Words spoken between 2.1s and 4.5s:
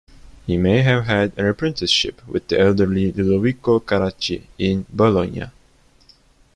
with the elderly Ludovico Carracci